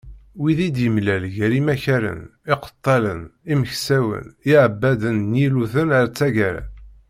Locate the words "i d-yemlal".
0.67-1.23